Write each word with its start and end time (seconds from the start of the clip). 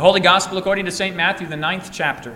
The 0.00 0.06
Holy 0.06 0.20
Gospel 0.20 0.56
according 0.56 0.86
to 0.86 0.90
St. 0.90 1.14
Matthew, 1.14 1.46
the 1.46 1.58
ninth 1.58 1.90
chapter. 1.92 2.34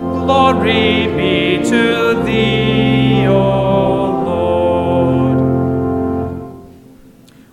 Glory 0.00 1.06
be 1.06 1.62
to 1.62 2.20
thee, 2.24 3.28
O 3.28 4.24
Lord. 4.24 5.38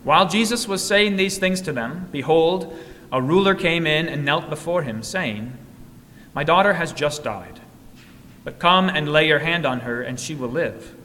While 0.04 0.28
Jesus 0.28 0.68
was 0.68 0.84
saying 0.84 1.18
these 1.18 1.38
things 1.38 1.62
to 1.62 1.72
them, 1.72 2.10
behold, 2.12 2.76
a 3.12 3.22
ruler 3.22 3.54
came 3.54 3.86
in 3.86 4.10
and 4.10 4.26
knelt 4.26 4.50
before 4.50 4.82
him, 4.82 5.04
saying, 5.04 5.56
My 6.34 6.44
daughter 6.44 6.74
has 6.74 6.92
just 6.92 7.24
died, 7.24 7.60
but 8.44 8.58
come 8.58 8.90
and 8.90 9.08
lay 9.08 9.28
your 9.28 9.38
hand 9.38 9.68
on 9.68 9.82
her, 9.82 10.02
and 10.02 10.20
she 10.20 10.34
will 10.34 10.50
live. 10.50 10.96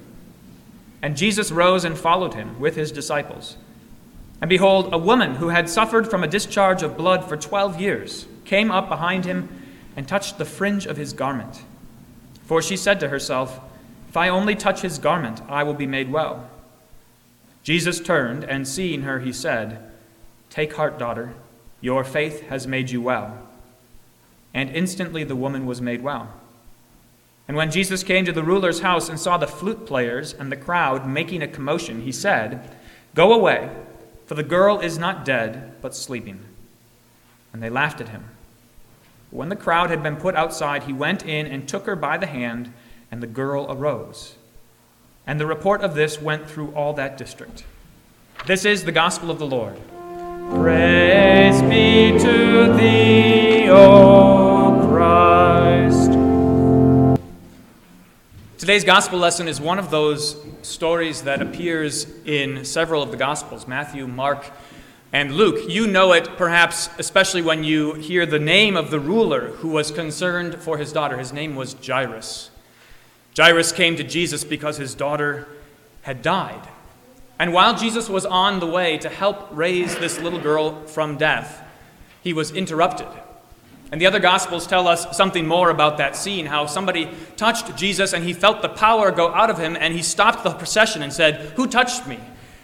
And 1.03 1.19
Jesus 1.19 1.53
rose 1.53 1.85
and 1.85 1.99
followed 1.99 2.33
him 2.33 2.59
with 2.59 2.77
his 2.77 2.93
disciples. 2.93 3.59
And 4.43 4.49
behold, 4.49 4.93
a 4.93 4.99
woman 4.99 5.37
who 5.37 5.51
had 5.51 5.71
suffered 5.71 6.11
from 6.11 6.25
a 6.25 6.29
discharge 6.29 6.83
of 6.83 6.97
blood 6.97 7.25
for 7.29 7.37
twelve 7.37 7.81
years 7.81 8.27
came 8.45 8.73
up 8.73 8.89
behind 8.89 9.25
him 9.25 9.49
and 9.95 10.07
touched 10.07 10.37
the 10.37 10.45
fringe 10.45 10.85
of 10.85 10.97
his 10.97 11.13
garment. 11.13 11.63
For 12.43 12.61
she 12.61 12.77
said 12.77 12.99
to 13.01 13.09
herself, 13.09 13.61
If 14.09 14.17
I 14.17 14.29
only 14.29 14.57
touch 14.57 14.81
his 14.81 14.99
garment, 14.99 15.41
I 15.49 15.63
will 15.63 15.75
be 15.75 15.87
made 15.87 16.11
well. 16.11 16.51
Jesus 17.63 18.01
turned, 18.01 18.43
and 18.43 18.67
seeing 18.67 19.03
her, 19.03 19.21
he 19.21 19.33
said, 19.33 19.79
Take 20.51 20.75
heart, 20.75 20.99
daughter, 20.99 21.35
your 21.81 22.03
faith 22.03 22.49
has 22.49 22.67
made 22.67 22.91
you 22.91 23.01
well. 23.01 23.39
And 24.53 24.71
instantly 24.71 25.23
the 25.23 25.37
woman 25.37 25.67
was 25.67 25.81
made 25.81 26.03
well. 26.03 26.29
And 27.47 27.57
when 27.57 27.71
Jesus 27.71 28.03
came 28.03 28.25
to 28.25 28.33
the 28.33 28.43
ruler's 28.43 28.81
house 28.81 29.09
and 29.09 29.21
saw 29.21 29.37
the 29.37 29.47
flute 29.47 29.87
players 29.87 30.33
and 30.33 30.51
the 30.51 30.57
crowd 30.57 31.09
making 31.09 31.43
a 31.43 31.49
commotion, 31.49 32.03
he 32.03 32.11
said, 32.11 32.69
Go 33.15 33.33
away, 33.33 33.71
for 34.33 34.37
the 34.37 34.43
girl 34.43 34.81
is 34.81 34.97
not 34.97 35.27
dead, 35.27 35.75
but 35.83 35.95
sleeping. 35.95 36.41
And 37.53 37.63
they 37.63 37.69
laughed 37.69 38.01
at 38.01 38.09
him. 38.09 38.25
When 39.31 39.51
the 39.51 39.57
crowd 39.57 39.91
had 39.91 40.03
been 40.03 40.17
put 40.17 40.35
outside, 40.35 40.85
he 40.85 40.93
went 40.95 41.27
in 41.27 41.47
and 41.47 41.69
took 41.69 41.85
her 41.85 41.95
by 41.95 42.17
the 42.17 42.25
hand, 42.25 42.73
and 43.11 43.23
the 43.23 43.27
girl 43.27 43.67
arose. 43.69 44.37
And 45.27 45.39
the 45.39 45.45
report 45.45 45.83
of 45.83 45.95
this 45.95 46.19
went 46.19 46.49
through 46.49 46.71
all 46.71 46.95
that 46.95 47.19
district. 47.19 47.65
This 48.47 48.65
is 48.65 48.87
the 48.87 48.91
gospel 48.91 49.31
of 49.31 49.39
the 49.39 49.45
Lord. 49.45 49.79
Praise 50.55 51.61
be 51.61 52.19
to 52.19 52.73
thee, 52.73 53.69
O 53.69 54.89
Christ. 54.89 55.52
Today's 58.63 58.85
gospel 58.85 59.19
lesson 59.19 59.49
is 59.49 59.61
one 59.61 59.81
of 59.81 59.91
those 59.91 60.37
stories 60.63 61.23
that 61.23 61.43
appears 61.43 62.07
in 62.25 62.65
several 62.65 63.03
of 63.03 63.11
the 63.11 63.17
gospels 63.17 63.67
Matthew, 63.67 64.07
Mark, 64.07 64.53
and 65.13 65.35
Luke. 65.35 65.69
You 65.69 65.89
know 65.89 66.13
it 66.13 66.37
perhaps, 66.37 66.89
especially 66.97 67.43
when 67.43 67.65
you 67.65 67.95
hear 67.95 68.25
the 68.25 68.39
name 68.39 68.77
of 68.77 68.93
the 68.93 69.01
ruler 69.01 69.49
who 69.49 69.71
was 69.71 69.91
concerned 69.91 70.63
for 70.63 70.79
his 70.79 70.93
daughter. 70.93 71.19
His 71.19 71.33
name 71.33 71.57
was 71.57 71.75
Jairus. 71.85 72.53
Jairus 73.37 73.73
came 73.73 73.97
to 73.97 74.05
Jesus 74.05 74.45
because 74.45 74.77
his 74.77 74.95
daughter 74.95 75.49
had 76.03 76.23
died. 76.23 76.69
And 77.41 77.53
while 77.53 77.77
Jesus 77.77 78.09
was 78.09 78.25
on 78.25 78.61
the 78.61 78.67
way 78.69 78.97
to 78.99 79.09
help 79.09 79.49
raise 79.51 79.97
this 79.97 80.21
little 80.21 80.39
girl 80.39 80.87
from 80.87 81.19
death, 81.19 81.69
he 82.23 82.33
was 82.33 82.53
interrupted. 82.53 83.09
And 83.93 84.01
the 84.01 84.07
other 84.07 84.21
Gospels 84.21 84.67
tell 84.67 84.89
us 84.89 85.15
something 85.15 85.47
more 85.47 85.69
about 85.69 85.99
that 85.99 86.17
scene 86.17 86.47
how 86.47 86.65
somebody 86.65 87.11
touched 87.37 87.77
Jesus 87.77 88.15
and 88.15 88.25
he 88.25 88.33
felt 88.33 88.63
the 88.63 88.71
power 88.71 89.11
go 89.11 89.29
out 89.29 89.51
of 89.51 89.59
him 89.59 89.77
and 89.79 89.93
he 89.93 90.03
stopped 90.03 90.45
the 90.45 90.51
procession 90.51 91.03
and 91.03 91.13
said, 91.13 91.53
Who 91.57 91.67
touched 91.67 92.07
me? 92.07 92.19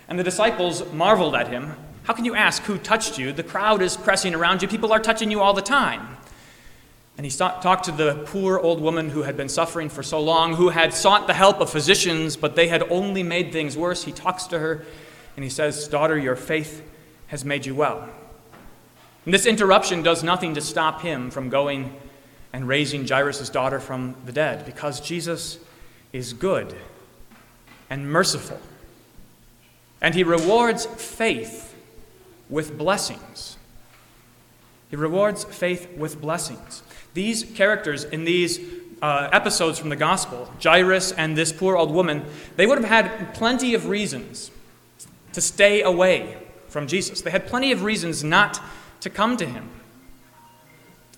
And 0.09 0.19
the 0.19 0.25
disciples 0.25 0.91
marveled 0.91 1.35
at 1.35 1.49
him. 1.49 1.77
How 2.05 2.15
can 2.15 2.25
you 2.25 2.35
ask 2.35 2.63
who 2.63 2.79
touched 2.79 3.19
you? 3.19 3.35
The 3.35 3.43
crowd 3.43 3.83
is 3.83 3.95
pressing 3.95 4.35
around 4.35 4.63
you, 4.63 4.69
people 4.69 4.91
are 4.91 4.99
touching 4.99 5.31
you 5.31 5.43
all 5.43 5.53
the 5.53 5.61
time. 5.61 6.17
And 7.19 7.27
he 7.27 7.31
talked 7.31 7.85
to 7.85 7.93
the 7.93 8.23
poor 8.27 8.59
old 8.59 8.81
woman 8.81 9.11
who 9.11 9.23
had 9.23 9.37
been 9.37 9.51
suffering 9.51 9.91
for 9.91 10.03
so 10.03 10.21
long, 10.21 10.55
who 10.55 10.71
had 10.71 10.95
sought 10.95 11.27
the 11.27 11.35
help 11.35 11.61
of 11.61 11.69
physicians, 11.69 12.37
but 12.37 12.57
they 12.57 12.69
had 12.69 12.85
only 12.91 13.23
made 13.23 13.53
things 13.53 13.77
worse. 13.77 14.05
He 14.05 14.13
talks 14.13 14.45
to 14.47 14.59
her 14.59 14.87
and 15.37 15.45
he 15.45 15.51
says, 15.51 15.89
Daughter, 15.89 16.17
your 16.17 16.37
faith 16.37 16.83
has 17.27 17.45
made 17.45 17.67
you 17.67 17.75
well. 17.75 18.09
And 19.29 19.35
this 19.35 19.45
interruption 19.45 20.03
does 20.03 20.23
nothing 20.23 20.55
to 20.55 20.63
stop 20.63 21.03
him 21.03 21.31
from 21.31 21.51
going 21.51 21.95
and 22.55 22.67
raising 22.67 23.07
Jairus' 23.07 23.51
daughter 23.51 23.79
from 23.79 24.17
the 24.25 24.33
dead, 24.33 24.65
because 24.65 25.03
Jesus 25.03 25.59
is 26.15 26.33
good 26.33 26.75
and 27.91 28.11
merciful. 28.11 28.59
And 30.01 30.15
he 30.15 30.25
rewards 30.25 30.87
faith 30.87 31.77
with 32.49 32.79
blessings. 32.79 33.59
He 34.89 34.97
rewards 34.97 35.45
faith 35.45 35.91
with 35.95 36.23
blessings. 36.23 36.83
These 37.13 37.45
characters 37.55 38.05
in 38.05 38.25
these 38.25 38.59
uh, 39.03 39.29
episodes 39.31 39.79
from 39.79 39.91
the 39.91 39.97
gospel, 39.97 40.51
Jairus 40.65 41.13
and 41.13 41.37
this 41.37 41.53
poor 41.53 41.77
old 41.77 41.91
woman, 41.91 42.25
they 42.57 42.67
would 42.67 42.79
have 42.79 42.89
had 42.89 43.35
plenty 43.35 43.75
of 43.75 43.89
reasons 43.91 44.51
to 45.35 45.43
stay 45.43 45.83
away 45.83 46.39
from 46.69 46.87
Jesus. 46.87 47.21
They 47.21 47.31
had 47.31 47.47
plenty 47.47 47.73
of 47.73 47.83
reasons 47.83 48.25
not 48.25 48.59
to 49.01 49.11
come 49.11 49.37
to 49.37 49.47
him. 49.47 49.69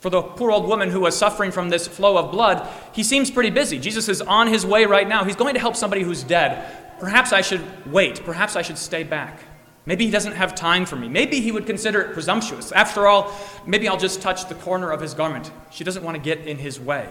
For 0.01 0.09
the 0.09 0.23
poor 0.23 0.51
old 0.51 0.67
woman 0.67 0.91
who 0.91 1.01
was 1.01 1.17
suffering 1.17 1.53
from 1.53 1.69
this 1.69 1.87
flow 1.87 2.17
of 2.17 2.31
blood, 2.31 2.67
he 2.93 3.03
seems 3.03 3.31
pretty 3.31 3.51
busy. 3.51 3.79
Jesus 3.79 4.09
is 4.09 4.23
on 4.23 4.47
his 4.47 4.65
way 4.65 4.87
right 4.87 5.07
now. 5.07 5.25
He's 5.25 5.37
going 5.37 5.55
to 5.55 5.61
help 5.61 5.77
somebody 5.77 6.03
who's 6.03 6.23
dead. 6.23 6.67
Perhaps 6.99 7.33
I 7.33 7.43
should 7.43 7.63
wait. 7.91 8.25
Perhaps 8.25 8.57
I 8.57 8.63
should 8.63 8.79
stay 8.79 9.03
back. 9.03 9.41
Maybe 9.87 10.05
he 10.05 10.11
doesn't 10.11 10.35
have 10.35 10.55
time 10.55 10.87
for 10.87 10.97
me. 10.97 11.09
Maybe 11.09 11.41
he 11.41 11.53
would 11.53 11.67
consider 11.67 12.01
it 12.01 12.15
presumptuous. 12.15 12.73
After 12.73 13.07
all, 13.07 13.33
maybe 13.67 13.89
I'll 13.89 13.99
just 13.99 14.23
touch 14.23 14.49
the 14.49 14.55
corner 14.55 14.91
of 14.91 15.01
his 15.01 15.15
garment. 15.15 15.51
She 15.71 15.85
doesn't 15.85 16.03
want 16.03 16.17
to 16.17 16.23
get 16.23 16.47
in 16.47 16.59
his 16.59 16.79
way. 16.79 17.09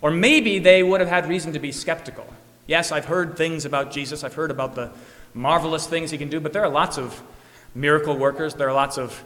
Or 0.00 0.10
maybe 0.10 0.58
they 0.58 0.82
would 0.82 1.00
have 1.00 1.08
had 1.08 1.28
reason 1.28 1.52
to 1.52 1.58
be 1.58 1.70
skeptical. 1.70 2.26
Yes, 2.66 2.92
I've 2.92 3.04
heard 3.04 3.36
things 3.36 3.64
about 3.64 3.90
Jesus, 3.90 4.24
I've 4.24 4.34
heard 4.34 4.50
about 4.50 4.74
the 4.74 4.90
marvelous 5.34 5.86
things 5.86 6.10
he 6.10 6.18
can 6.18 6.28
do, 6.28 6.40
but 6.40 6.52
there 6.52 6.62
are 6.62 6.68
lots 6.68 6.98
of 6.98 7.22
miracle 7.74 8.16
workers, 8.16 8.54
there 8.54 8.68
are 8.68 8.74
lots 8.74 8.98
of 8.98 9.22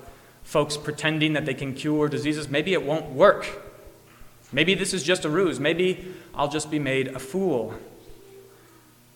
folks 0.47 0.77
pretending 0.77 1.33
that 1.33 1.45
they 1.45 1.55
can 1.55 1.75
cure 1.75 2.09
diseases. 2.09 2.49
Maybe 2.49 2.73
it 2.73 2.85
won't 2.85 3.11
work. 3.11 3.49
Maybe 4.53 4.75
this 4.75 4.95
is 4.95 5.03
just 5.03 5.25
a 5.25 5.29
ruse. 5.29 5.59
Maybe 5.59 6.15
I'll 6.37 6.49
just 6.49 6.71
be 6.71 6.79
made 6.79 7.09
a 7.09 7.19
fool. 7.19 7.75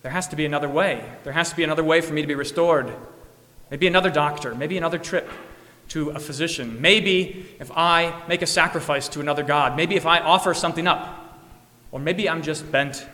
There 0.03 0.11
has 0.11 0.27
to 0.29 0.37
be 0.37 0.45
another 0.45 0.69
way. 0.69 1.05
There 1.23 1.33
has 1.33 1.51
to 1.51 1.57
be 1.57 1.63
another 1.63 1.85
way 1.85 2.01
for 2.01 2.13
me 2.13 2.21
to 2.21 2.27
be 2.27 2.35
restored. 2.35 2.93
Maybe 3.71 3.87
another 3.87 4.11
doctor, 4.11 4.57
maybe 4.57 4.77
another 4.77 4.99
trip 4.99 5.31
to 5.91 6.11
a 6.11 6.19
physician. 6.19 6.83
Maybe 6.83 7.47
if 7.61 7.71
I 7.77 8.13
make 8.27 8.43
a 8.43 8.47
sacrifice 8.47 9.09
to 9.11 9.21
another 9.21 9.45
God, 9.45 9.77
maybe 9.77 9.95
if 9.95 10.07
I 10.07 10.19
offer 10.19 10.53
something 10.53 10.89
up. 10.89 11.39
Or 11.93 12.01
maybe 12.01 12.29
I'm 12.29 12.43
just 12.43 12.71
bent 12.73 13.07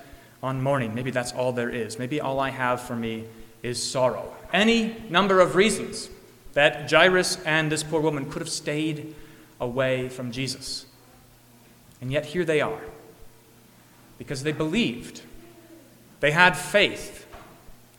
on 0.43 0.63
mourning. 0.63 0.95
Maybe 0.95 1.11
that's 1.11 1.33
all 1.33 1.53
there 1.53 1.71
is. 1.71 1.99
Maybe 1.99 2.23
all 2.23 2.41
I 2.41 2.49
have 2.49 2.81
for 2.81 2.97
me 2.97 3.25
is 3.63 3.83
sorrow. 3.83 4.33
Any 4.55 4.97
number 5.11 5.41
of 5.41 5.55
reasons 5.55 6.09
that 6.57 6.91
Jairus 6.91 7.37
and 7.45 7.71
this 7.71 7.83
poor 7.83 8.01
woman 8.01 8.31
could 8.31 8.41
have 8.41 8.49
stayed 8.49 9.15
away 9.61 10.09
from 10.09 10.33
Jesus. 10.33 10.87
And 12.01 12.11
yet 12.11 12.25
here 12.25 12.47
they 12.47 12.63
are. 12.63 12.81
Because 14.17 14.43
they 14.43 14.53
believed, 14.53 15.21
they 16.21 16.31
had 16.31 16.57
faith, 16.57 17.27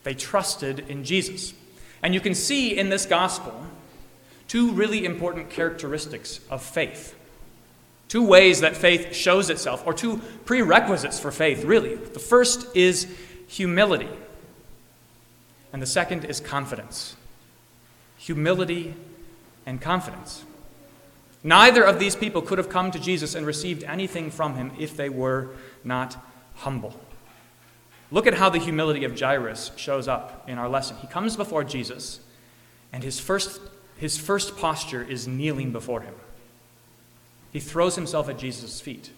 they 0.02 0.12
trusted 0.12 0.80
in 0.88 1.04
Jesus. 1.04 1.54
And 2.02 2.12
you 2.12 2.20
can 2.20 2.34
see 2.34 2.76
in 2.76 2.88
this 2.88 3.06
gospel 3.06 3.64
two 4.48 4.72
really 4.72 5.04
important 5.04 5.50
characteristics 5.50 6.40
of 6.50 6.60
faith. 6.60 7.14
Two 8.08 8.26
ways 8.26 8.62
that 8.62 8.76
faith 8.76 9.14
shows 9.14 9.50
itself, 9.50 9.84
or 9.86 9.94
two 9.94 10.20
prerequisites 10.46 11.20
for 11.20 11.30
faith, 11.30 11.62
really. 11.62 11.94
The 11.94 12.18
first 12.18 12.74
is 12.74 13.06
humility, 13.46 14.08
and 15.72 15.80
the 15.80 15.86
second 15.86 16.24
is 16.24 16.40
confidence. 16.40 17.14
Humility 18.18 18.94
and 19.66 19.80
confidence. 19.80 20.44
Neither 21.42 21.82
of 21.84 21.98
these 21.98 22.16
people 22.16 22.42
could 22.42 22.58
have 22.58 22.68
come 22.68 22.90
to 22.90 22.98
Jesus 22.98 23.34
and 23.34 23.46
received 23.46 23.84
anything 23.84 24.30
from 24.30 24.56
him 24.56 24.72
if 24.78 24.96
they 24.96 25.08
were 25.08 25.50
not 25.84 26.16
humble. 26.56 26.98
Look 28.10 28.26
at 28.26 28.34
how 28.34 28.48
the 28.48 28.58
humility 28.58 29.04
of 29.04 29.18
Jairus 29.18 29.70
shows 29.76 30.08
up 30.08 30.48
in 30.48 30.58
our 30.58 30.68
lesson. 30.68 30.96
He 31.00 31.06
comes 31.06 31.36
before 31.36 31.62
Jesus, 31.62 32.20
and 32.92 33.04
his 33.04 33.20
first, 33.20 33.60
his 33.98 34.18
first 34.18 34.56
posture 34.56 35.02
is 35.02 35.28
kneeling 35.28 35.72
before 35.72 36.00
him. 36.00 36.14
He 37.52 37.60
throws 37.60 37.94
himself 37.94 38.28
at 38.28 38.38
Jesus' 38.38 38.80
feet. 38.80 39.10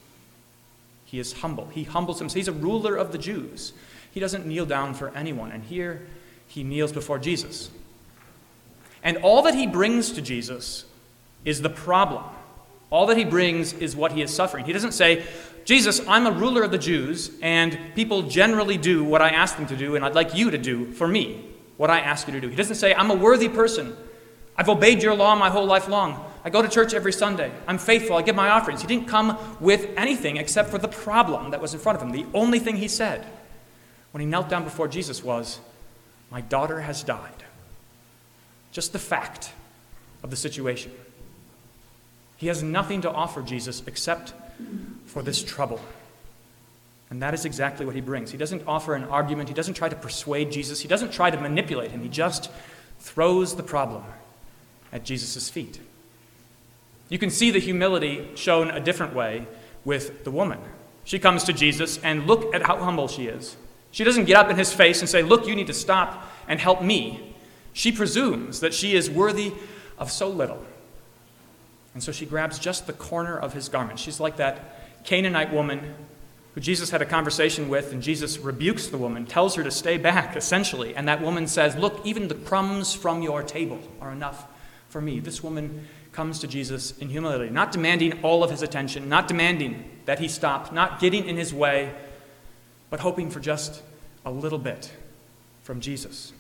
He 1.04 1.18
is 1.18 1.34
humble. 1.34 1.68
He 1.72 1.84
humbles 1.84 2.18
himself. 2.18 2.36
He's 2.36 2.48
a 2.48 2.52
ruler 2.52 2.96
of 2.96 3.12
the 3.12 3.18
Jews. 3.18 3.72
He 4.12 4.20
doesn't 4.20 4.46
kneel 4.46 4.66
down 4.66 4.94
for 4.94 5.10
anyone. 5.16 5.50
And 5.52 5.64
here 5.64 6.06
he 6.46 6.62
kneels 6.62 6.92
before 6.92 7.18
Jesus. 7.18 7.70
And 9.02 9.18
all 9.18 9.42
that 9.42 9.54
he 9.54 9.66
brings 9.66 10.12
to 10.12 10.22
Jesus 10.22 10.84
is 11.44 11.62
the 11.62 11.70
problem. 11.70 12.24
All 12.90 13.06
that 13.06 13.16
he 13.16 13.24
brings 13.24 13.72
is 13.72 13.96
what 13.96 14.12
he 14.12 14.22
is 14.22 14.34
suffering. 14.34 14.64
He 14.64 14.72
doesn't 14.72 14.92
say, 14.92 15.24
Jesus, 15.64 16.00
I'm 16.08 16.26
a 16.26 16.32
ruler 16.32 16.62
of 16.62 16.70
the 16.70 16.78
Jews, 16.78 17.30
and 17.40 17.78
people 17.94 18.22
generally 18.22 18.76
do 18.76 19.04
what 19.04 19.22
I 19.22 19.30
ask 19.30 19.56
them 19.56 19.66
to 19.66 19.76
do, 19.76 19.94
and 19.94 20.04
I'd 20.04 20.14
like 20.14 20.34
you 20.34 20.50
to 20.50 20.58
do 20.58 20.90
for 20.92 21.06
me 21.06 21.44
what 21.76 21.90
I 21.90 22.00
ask 22.00 22.26
you 22.26 22.32
to 22.32 22.40
do. 22.40 22.48
He 22.48 22.56
doesn't 22.56 22.76
say, 22.76 22.92
I'm 22.92 23.10
a 23.10 23.14
worthy 23.14 23.48
person. 23.48 23.96
I've 24.56 24.68
obeyed 24.68 25.02
your 25.02 25.14
law 25.14 25.34
my 25.36 25.48
whole 25.48 25.66
life 25.66 25.88
long. 25.88 26.24
I 26.44 26.50
go 26.50 26.60
to 26.60 26.68
church 26.68 26.92
every 26.92 27.12
Sunday. 27.12 27.52
I'm 27.66 27.78
faithful. 27.78 28.16
I 28.16 28.22
give 28.22 28.34
my 28.34 28.50
offerings. 28.50 28.82
He 28.82 28.86
didn't 28.88 29.08
come 29.08 29.38
with 29.60 29.88
anything 29.96 30.36
except 30.36 30.70
for 30.70 30.78
the 30.78 30.88
problem 30.88 31.50
that 31.52 31.60
was 31.60 31.72
in 31.72 31.80
front 31.80 31.96
of 31.96 32.02
him. 32.02 32.10
The 32.10 32.26
only 32.34 32.58
thing 32.58 32.76
he 32.76 32.88
said 32.88 33.26
when 34.12 34.20
he 34.20 34.26
knelt 34.26 34.48
down 34.48 34.64
before 34.64 34.88
Jesus 34.88 35.22
was, 35.22 35.60
My 36.30 36.40
daughter 36.40 36.80
has 36.80 37.02
died. 37.02 37.39
Just 38.72 38.92
the 38.92 38.98
fact 38.98 39.52
of 40.22 40.30
the 40.30 40.36
situation. 40.36 40.92
He 42.36 42.46
has 42.46 42.62
nothing 42.62 43.02
to 43.02 43.10
offer 43.10 43.42
Jesus 43.42 43.82
except 43.86 44.32
for 45.06 45.22
this 45.22 45.42
trouble. 45.42 45.80
And 47.10 47.20
that 47.22 47.34
is 47.34 47.44
exactly 47.44 47.84
what 47.84 47.94
he 47.94 48.00
brings. 48.00 48.30
He 48.30 48.38
doesn't 48.38 48.62
offer 48.66 48.94
an 48.94 49.04
argument, 49.04 49.48
he 49.48 49.54
doesn't 49.54 49.74
try 49.74 49.88
to 49.88 49.96
persuade 49.96 50.52
Jesus, 50.52 50.80
he 50.80 50.88
doesn't 50.88 51.12
try 51.12 51.30
to 51.30 51.40
manipulate 51.40 51.90
him. 51.90 52.02
He 52.02 52.08
just 52.08 52.50
throws 53.00 53.56
the 53.56 53.62
problem 53.62 54.04
at 54.92 55.04
Jesus' 55.04 55.50
feet. 55.50 55.80
You 57.08 57.18
can 57.18 57.30
see 57.30 57.50
the 57.50 57.58
humility 57.58 58.28
shown 58.36 58.70
a 58.70 58.80
different 58.80 59.14
way 59.14 59.46
with 59.84 60.24
the 60.24 60.30
woman. 60.30 60.60
She 61.04 61.18
comes 61.18 61.44
to 61.44 61.52
Jesus 61.52 61.98
and 61.98 62.26
look 62.26 62.54
at 62.54 62.62
how 62.62 62.76
humble 62.76 63.08
she 63.08 63.26
is. 63.26 63.56
She 63.90 64.04
doesn't 64.04 64.26
get 64.26 64.36
up 64.36 64.48
in 64.48 64.56
his 64.56 64.72
face 64.72 65.00
and 65.00 65.08
say, 65.08 65.22
Look, 65.22 65.46
you 65.48 65.56
need 65.56 65.66
to 65.66 65.74
stop 65.74 66.24
and 66.46 66.60
help 66.60 66.82
me. 66.82 67.29
She 67.80 67.92
presumes 67.92 68.60
that 68.60 68.74
she 68.74 68.94
is 68.94 69.08
worthy 69.08 69.54
of 69.96 70.12
so 70.12 70.28
little. 70.28 70.62
And 71.94 72.02
so 72.02 72.12
she 72.12 72.26
grabs 72.26 72.58
just 72.58 72.86
the 72.86 72.92
corner 72.92 73.38
of 73.38 73.54
his 73.54 73.70
garment. 73.70 73.98
She's 73.98 74.20
like 74.20 74.36
that 74.36 75.02
Canaanite 75.04 75.50
woman 75.50 75.94
who 76.54 76.60
Jesus 76.60 76.90
had 76.90 77.00
a 77.00 77.06
conversation 77.06 77.70
with, 77.70 77.94
and 77.94 78.02
Jesus 78.02 78.36
rebukes 78.36 78.88
the 78.88 78.98
woman, 78.98 79.24
tells 79.24 79.54
her 79.54 79.64
to 79.64 79.70
stay 79.70 79.96
back, 79.96 80.36
essentially. 80.36 80.94
And 80.94 81.08
that 81.08 81.22
woman 81.22 81.46
says, 81.46 81.74
Look, 81.74 82.04
even 82.04 82.28
the 82.28 82.34
crumbs 82.34 82.92
from 82.92 83.22
your 83.22 83.42
table 83.42 83.80
are 84.02 84.12
enough 84.12 84.44
for 84.90 85.00
me. 85.00 85.18
This 85.18 85.42
woman 85.42 85.88
comes 86.12 86.38
to 86.40 86.46
Jesus 86.46 86.98
in 86.98 87.08
humility, 87.08 87.48
not 87.48 87.72
demanding 87.72 88.22
all 88.22 88.44
of 88.44 88.50
his 88.50 88.60
attention, 88.60 89.08
not 89.08 89.26
demanding 89.26 89.90
that 90.04 90.18
he 90.18 90.28
stop, 90.28 90.70
not 90.70 91.00
getting 91.00 91.26
in 91.26 91.38
his 91.38 91.54
way, 91.54 91.94
but 92.90 93.00
hoping 93.00 93.30
for 93.30 93.40
just 93.40 93.80
a 94.26 94.30
little 94.30 94.58
bit 94.58 94.92
from 95.62 95.80
Jesus. 95.80 96.34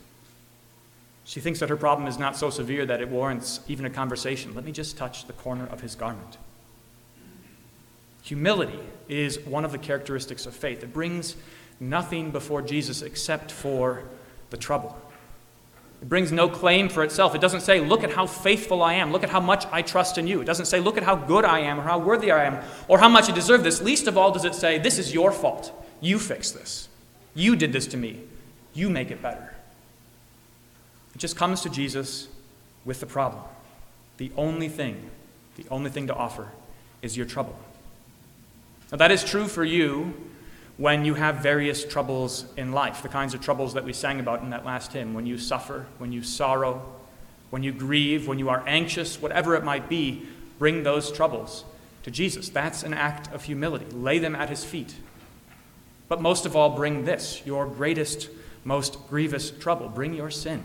She 1.30 1.38
thinks 1.38 1.60
that 1.60 1.68
her 1.68 1.76
problem 1.76 2.08
is 2.08 2.18
not 2.18 2.36
so 2.36 2.50
severe 2.50 2.84
that 2.86 3.00
it 3.00 3.08
warrants 3.08 3.60
even 3.68 3.86
a 3.86 3.90
conversation. 3.90 4.52
Let 4.52 4.64
me 4.64 4.72
just 4.72 4.96
touch 4.96 5.26
the 5.26 5.32
corner 5.32 5.64
of 5.68 5.80
his 5.80 5.94
garment. 5.94 6.38
Humility 8.24 8.80
is 9.08 9.38
one 9.38 9.64
of 9.64 9.70
the 9.70 9.78
characteristics 9.78 10.44
of 10.44 10.56
faith. 10.56 10.82
It 10.82 10.92
brings 10.92 11.36
nothing 11.78 12.32
before 12.32 12.62
Jesus 12.62 13.00
except 13.00 13.52
for 13.52 14.02
the 14.50 14.56
trouble. 14.56 15.00
It 16.02 16.08
brings 16.08 16.32
no 16.32 16.48
claim 16.48 16.88
for 16.88 17.04
itself. 17.04 17.36
It 17.36 17.40
doesn't 17.40 17.60
say, 17.60 17.78
Look 17.78 18.02
at 18.02 18.10
how 18.10 18.26
faithful 18.26 18.82
I 18.82 18.94
am. 18.94 19.12
Look 19.12 19.22
at 19.22 19.30
how 19.30 19.38
much 19.40 19.66
I 19.70 19.82
trust 19.82 20.18
in 20.18 20.26
you. 20.26 20.40
It 20.40 20.46
doesn't 20.46 20.66
say, 20.66 20.80
Look 20.80 20.96
at 20.96 21.04
how 21.04 21.14
good 21.14 21.44
I 21.44 21.60
am 21.60 21.78
or 21.78 21.84
how 21.84 22.00
worthy 22.00 22.32
I 22.32 22.46
am 22.46 22.58
or 22.88 22.98
how 22.98 23.08
much 23.08 23.30
I 23.30 23.32
deserve 23.32 23.62
this. 23.62 23.80
Least 23.80 24.08
of 24.08 24.18
all, 24.18 24.32
does 24.32 24.44
it 24.44 24.56
say, 24.56 24.78
This 24.78 24.98
is 24.98 25.14
your 25.14 25.30
fault. 25.30 25.72
You 26.00 26.18
fix 26.18 26.50
this. 26.50 26.88
You 27.34 27.54
did 27.54 27.72
this 27.72 27.86
to 27.86 27.96
me. 27.96 28.20
You 28.74 28.90
make 28.90 29.12
it 29.12 29.22
better. 29.22 29.54
It 31.14 31.18
just 31.18 31.36
comes 31.36 31.60
to 31.62 31.70
Jesus 31.70 32.28
with 32.84 33.00
the 33.00 33.06
problem. 33.06 33.42
The 34.16 34.30
only 34.36 34.68
thing, 34.68 35.10
the 35.56 35.64
only 35.70 35.90
thing 35.90 36.06
to 36.06 36.14
offer 36.14 36.48
is 37.02 37.16
your 37.16 37.26
trouble. 37.26 37.58
Now, 38.90 38.98
that 38.98 39.10
is 39.10 39.24
true 39.24 39.46
for 39.46 39.64
you 39.64 40.14
when 40.76 41.04
you 41.04 41.14
have 41.14 41.36
various 41.36 41.84
troubles 41.84 42.44
in 42.56 42.72
life, 42.72 43.02
the 43.02 43.08
kinds 43.08 43.34
of 43.34 43.40
troubles 43.40 43.74
that 43.74 43.84
we 43.84 43.92
sang 43.92 44.18
about 44.18 44.42
in 44.42 44.50
that 44.50 44.64
last 44.64 44.92
hymn. 44.92 45.14
When 45.14 45.26
you 45.26 45.38
suffer, 45.38 45.86
when 45.98 46.12
you 46.12 46.22
sorrow, 46.22 46.82
when 47.50 47.62
you 47.62 47.72
grieve, 47.72 48.26
when 48.26 48.38
you 48.38 48.48
are 48.48 48.62
anxious, 48.66 49.20
whatever 49.20 49.54
it 49.54 49.64
might 49.64 49.88
be, 49.88 50.26
bring 50.58 50.82
those 50.82 51.12
troubles 51.12 51.64
to 52.02 52.10
Jesus. 52.10 52.48
That's 52.48 52.82
an 52.82 52.94
act 52.94 53.32
of 53.32 53.44
humility. 53.44 53.86
Lay 53.92 54.18
them 54.18 54.34
at 54.34 54.48
his 54.48 54.64
feet. 54.64 54.94
But 56.08 56.20
most 56.20 56.46
of 56.46 56.56
all, 56.56 56.70
bring 56.70 57.04
this 57.04 57.42
your 57.44 57.66
greatest, 57.66 58.28
most 58.64 58.98
grievous 59.08 59.50
trouble. 59.50 59.88
Bring 59.88 60.14
your 60.14 60.30
sin 60.30 60.62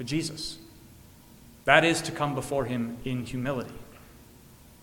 to 0.00 0.04
Jesus. 0.04 0.56
That 1.66 1.84
is 1.84 2.00
to 2.02 2.10
come 2.10 2.34
before 2.34 2.64
him 2.64 2.96
in 3.04 3.26
humility 3.26 3.74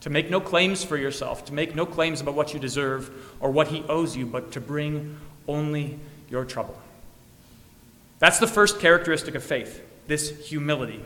to 0.02 0.12
make 0.12 0.30
no 0.30 0.40
claims 0.40 0.84
for 0.84 0.96
yourself, 0.96 1.44
to 1.46 1.54
make 1.54 1.76
no 1.76 1.86
claims 1.86 2.22
about 2.22 2.36
what 2.36 2.54
you 2.54 2.60
deserve 2.60 3.10
or 3.40 3.50
what 3.50 3.70
he 3.70 3.84
owes 3.90 4.16
you, 4.16 4.28
but 4.28 4.52
to 4.52 4.62
bring 4.62 5.18
only 5.48 6.00
your 6.30 6.46
trouble. 6.46 6.80
That's 8.20 8.38
the 8.38 8.48
first 8.48 8.80
characteristic 8.80 9.34
of 9.34 9.44
faith, 9.44 9.82
this 10.06 10.48
humility. 10.48 11.04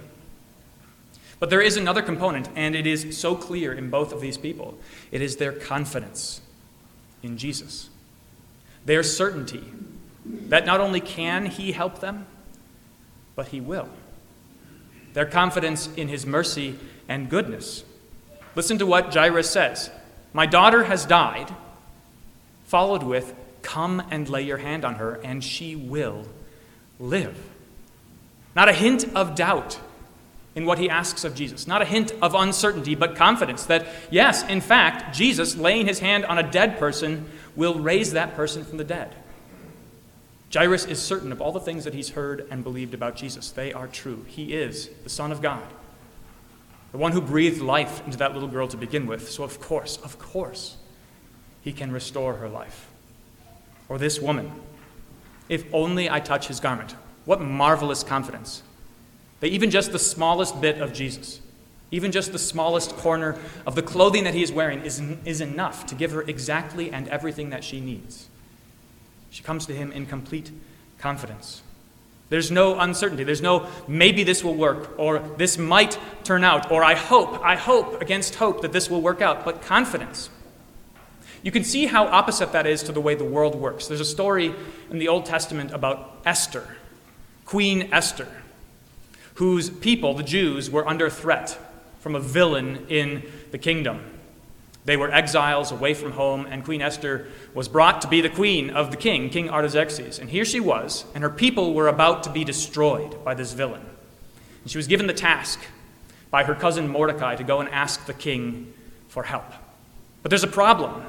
But 1.40 1.50
there 1.50 1.62
is 1.62 1.78
another 1.78 2.02
component, 2.02 2.50
and 2.54 2.76
it 2.76 2.86
is 2.86 3.18
so 3.18 3.34
clear 3.34 3.74
in 3.74 3.90
both 3.90 4.12
of 4.12 4.22
these 4.22 4.38
people. 4.38 4.78
It 5.10 5.22
is 5.22 5.38
their 5.38 5.54
confidence 5.54 6.42
in 7.24 7.38
Jesus, 7.38 7.90
their 8.86 9.04
certainty 9.04 9.64
that 10.26 10.66
not 10.66 10.82
only 10.82 11.00
can 11.00 11.46
he 11.46 11.72
help 11.72 12.02
them, 12.02 12.28
but 13.36 13.48
he 13.48 13.62
will. 13.62 13.90
Their 15.14 15.26
confidence 15.26 15.90
in 15.96 16.08
his 16.08 16.26
mercy 16.26 16.78
and 17.08 17.30
goodness 17.30 17.84
Listen 18.56 18.78
to 18.80 18.86
what 18.86 19.14
Jairus 19.14 19.50
says 19.50 19.90
My 20.34 20.46
daughter 20.46 20.84
has 20.84 21.06
died, 21.06 21.54
followed 22.66 23.04
with, 23.04 23.34
Come 23.62 24.02
and 24.12 24.28
lay 24.28 24.42
your 24.42 24.58
hand 24.58 24.84
on 24.84 24.96
her, 24.96 25.20
and 25.24 25.44
she 25.44 25.76
will 25.76 26.26
live. 27.00 27.38
Not 28.56 28.68
a 28.68 28.74
hint 28.74 29.06
of 29.16 29.36
doubt 29.36 29.80
in 30.56 30.66
what 30.66 30.80
he 30.80 30.90
asks 30.90 31.24
of 31.24 31.36
Jesus. 31.36 31.68
Not 31.68 31.82
a 31.82 31.86
hint 31.86 32.12
of 32.22 32.36
uncertainty, 32.36 32.96
but 32.96 33.16
confidence 33.16 33.66
that, 33.68 33.88
yes, 34.10 34.44
in 34.50 34.60
fact, 34.60 35.16
Jesus, 35.16 35.56
laying 35.56 35.86
his 35.86 36.00
hand 36.00 36.26
on 36.26 36.38
a 36.38 36.52
dead 36.52 36.78
person, 36.78 37.30
will 37.56 37.76
raise 37.76 38.14
that 38.14 38.36
person 38.36 38.66
from 38.66 38.78
the 38.78 38.84
dead. 38.84 39.16
Jairus 40.54 40.86
is 40.86 41.02
certain 41.02 41.32
of 41.32 41.42
all 41.42 41.52
the 41.52 41.60
things 41.60 41.84
that 41.86 41.94
he's 41.94 42.10
heard 42.10 42.48
and 42.52 42.64
believed 42.64 42.94
about 42.94 43.16
Jesus. 43.16 43.52
They 43.52 43.72
are 43.72 43.88
true. 43.88 44.26
He 44.28 44.54
is 44.54 44.90
the 45.04 45.10
Son 45.10 45.32
of 45.32 45.42
God 45.42 45.64
the 46.92 46.98
one 46.98 47.14
who 47.14 47.22
breathed 47.22 47.62
life 47.62 48.06
into 48.06 48.18
that 48.18 48.34
little 48.34 48.50
girl 48.50 48.68
to 48.68 48.78
begin 48.78 49.08
with. 49.08 49.30
So, 49.30 49.44
of 49.44 49.60
course, 49.60 49.98
of 49.98 50.20
course, 50.20 50.78
he 51.62 51.72
can 51.72 51.92
restore 51.92 52.36
her 52.36 52.50
life. 52.50 52.90
Or 53.88 53.98
this 53.98 54.20
woman, 54.20 54.52
if 55.48 55.64
only 55.74 56.10
I 56.10 56.20
touch 56.20 56.48
his 56.48 56.60
garment. 56.60 56.96
What 57.26 57.42
marvelous 57.42 58.04
confidence. 58.04 58.64
That 59.40 59.48
even 59.48 59.70
just 59.72 59.92
the 59.92 60.00
smallest 60.00 60.60
bit 60.60 60.82
of 60.82 60.94
Jesus, 60.94 61.40
even 61.92 62.12
just 62.12 62.32
the 62.32 62.40
smallest 62.40 62.96
corner 62.98 63.38
of 63.66 63.76
the 63.76 63.82
clothing 63.82 64.24
that 64.26 64.34
he 64.34 64.44
is 64.44 64.52
wearing, 64.52 64.82
is, 64.82 65.02
is 65.26 65.40
enough 65.42 65.86
to 65.88 65.96
give 65.96 66.12
her 66.12 66.22
exactly 66.24 66.92
and 66.92 67.08
everything 67.08 67.50
that 67.52 67.64
she 67.64 67.80
needs. 67.80 68.28
She 69.32 69.42
comes 69.42 69.66
to 69.66 69.74
him 69.74 69.92
in 69.92 70.06
complete 70.06 70.52
confidence. 71.00 71.64
There's 72.30 72.52
no 72.52 72.80
uncertainty. 72.80 73.24
There's 73.24 73.42
no 73.42 73.68
maybe 73.88 74.24
this 74.24 74.44
will 74.44 74.56
work, 74.56 74.98
or 74.98 75.20
this 75.38 75.58
might 75.58 75.98
turn 76.24 76.44
out, 76.44 76.72
or 76.72 76.84
I 76.84 76.96
hope, 76.96 77.44
I 77.44 77.56
hope 77.56 78.02
against 78.02 78.36
hope 78.36 78.62
that 78.62 78.72
this 78.72 78.90
will 78.90 79.02
work 79.02 79.22
out, 79.22 79.44
but 79.44 79.62
confidence. 79.62 80.30
You 81.44 81.52
can 81.52 81.64
see 81.64 81.88
how 81.88 82.06
opposite 82.06 82.52
that 82.52 82.68
is 82.68 82.84
to 82.84 82.92
the 82.92 83.02
way 83.02 83.16
the 83.16 83.26
world 83.26 83.56
works. 83.56 83.88
There's 83.88 84.00
a 84.00 84.06
story 84.06 84.54
in 84.90 85.00
the 85.00 85.08
Old 85.08 85.26
Testament 85.26 85.72
about 85.74 86.22
Esther, 86.26 86.78
Queen 87.46 87.90
Esther, 87.92 88.28
whose 89.36 89.70
people, 89.70 90.14
the 90.14 90.24
Jews, 90.24 90.70
were 90.70 90.88
under 90.88 91.10
threat 91.10 91.58
from 92.00 92.16
a 92.16 92.20
villain 92.20 92.86
in 92.90 93.24
the 93.52 93.58
kingdom. 93.58 94.04
They 94.84 94.98
were 94.98 95.12
exiles 95.12 95.72
away 95.72 95.94
from 95.94 96.14
home, 96.14 96.48
and 96.50 96.64
Queen 96.64 96.82
Esther 96.82 97.28
was 97.54 97.68
brought 97.68 98.02
to 98.02 98.08
be 98.08 98.22
the 98.22 98.30
queen 98.30 98.72
of 98.72 98.90
the 98.90 98.98
king, 98.98 99.30
King 99.30 99.50
Artaxerxes. 99.50 100.18
And 100.18 100.30
here 100.30 100.46
she 100.46 100.60
was, 100.60 101.06
and 101.14 101.24
her 101.24 101.30
people 101.30 101.74
were 101.74 101.88
about 101.88 102.24
to 102.24 102.32
be 102.32 102.44
destroyed 102.44 103.24
by 103.24 103.36
this 103.36 103.54
villain. 103.54 103.86
And 104.64 104.72
she 104.72 104.78
was 104.78 104.88
given 104.88 105.08
the 105.08 105.14
task 105.14 105.60
by 106.32 106.44
her 106.46 106.56
cousin 106.56 106.88
Mordecai 106.88 107.36
to 107.36 107.44
go 107.44 107.60
and 107.60 107.70
ask 107.70 108.06
the 108.06 108.14
king 108.14 108.74
for 109.08 109.24
help. 109.24 109.46
But 110.24 110.30
there's 110.30 110.44
a 110.44 110.48
problem 110.48 111.04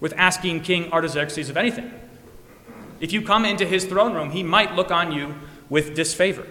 with 0.00 0.14
asking 0.16 0.62
King 0.62 0.92
Artaxerxes 0.92 1.50
of 1.50 1.56
anything. 1.56 1.92
If 3.00 3.12
you 3.12 3.22
come 3.22 3.44
into 3.44 3.66
his 3.66 3.84
throne 3.84 4.14
room, 4.14 4.30
he 4.30 4.42
might 4.42 4.74
look 4.74 4.90
on 4.90 5.12
you 5.12 5.34
with 5.68 5.94
disfavor. 5.94 6.46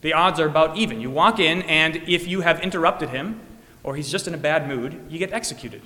The 0.00 0.12
odds 0.12 0.38
are 0.38 0.46
about 0.46 0.76
even. 0.76 1.00
You 1.00 1.10
walk 1.10 1.38
in, 1.38 1.62
and 1.62 1.96
if 1.96 2.26
you 2.26 2.42
have 2.42 2.60
interrupted 2.60 3.10
him, 3.10 3.40
or 3.88 3.96
he's 3.96 4.10
just 4.10 4.28
in 4.28 4.34
a 4.34 4.36
bad 4.36 4.68
mood, 4.68 5.00
you 5.08 5.18
get 5.18 5.32
executed. 5.32 5.80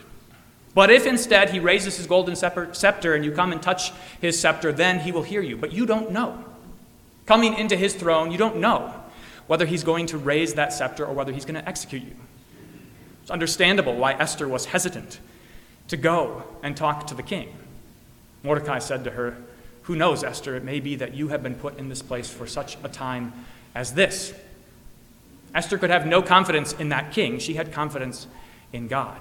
But 0.74 0.90
if 0.90 1.06
instead 1.06 1.50
he 1.50 1.60
raises 1.60 1.96
his 1.96 2.08
golden 2.08 2.34
scepter 2.34 3.14
and 3.14 3.24
you 3.24 3.30
come 3.30 3.52
and 3.52 3.62
touch 3.62 3.92
his 4.20 4.40
scepter, 4.40 4.72
then 4.72 4.98
he 4.98 5.12
will 5.12 5.22
hear 5.22 5.40
you. 5.40 5.56
But 5.56 5.70
you 5.70 5.86
don't 5.86 6.10
know. 6.10 6.44
Coming 7.26 7.54
into 7.54 7.76
his 7.76 7.94
throne, 7.94 8.32
you 8.32 8.38
don't 8.38 8.56
know 8.56 8.92
whether 9.46 9.64
he's 9.64 9.84
going 9.84 10.06
to 10.06 10.18
raise 10.18 10.54
that 10.54 10.72
scepter 10.72 11.06
or 11.06 11.14
whether 11.14 11.30
he's 11.30 11.44
going 11.44 11.54
to 11.54 11.68
execute 11.68 12.02
you. 12.02 12.16
It's 13.22 13.30
understandable 13.30 13.94
why 13.94 14.14
Esther 14.14 14.48
was 14.48 14.64
hesitant 14.64 15.20
to 15.86 15.96
go 15.96 16.42
and 16.64 16.76
talk 16.76 17.06
to 17.06 17.14
the 17.14 17.22
king. 17.22 17.54
Mordecai 18.42 18.80
said 18.80 19.04
to 19.04 19.12
her, 19.12 19.36
Who 19.82 19.94
knows, 19.94 20.24
Esther, 20.24 20.56
it 20.56 20.64
may 20.64 20.80
be 20.80 20.96
that 20.96 21.14
you 21.14 21.28
have 21.28 21.44
been 21.44 21.54
put 21.54 21.78
in 21.78 21.88
this 21.88 22.02
place 22.02 22.28
for 22.28 22.48
such 22.48 22.78
a 22.82 22.88
time 22.88 23.32
as 23.76 23.94
this. 23.94 24.34
Esther 25.54 25.78
could 25.78 25.90
have 25.90 26.06
no 26.06 26.22
confidence 26.22 26.72
in 26.72 26.88
that 26.90 27.12
king, 27.12 27.38
she 27.38 27.54
had 27.54 27.72
confidence 27.72 28.26
in 28.72 28.88
God. 28.88 29.20